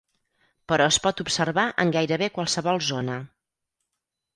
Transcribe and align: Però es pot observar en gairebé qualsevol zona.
Però 0.73 0.87
es 0.93 0.97
pot 1.03 1.21
observar 1.25 1.67
en 1.85 1.95
gairebé 1.99 2.33
qualsevol 2.41 2.85
zona. 2.93 3.23